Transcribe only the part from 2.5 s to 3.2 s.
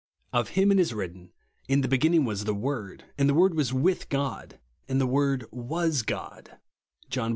Word,